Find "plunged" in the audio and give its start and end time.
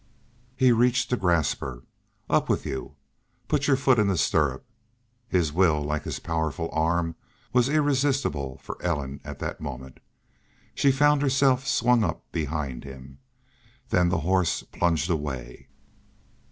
14.63-15.07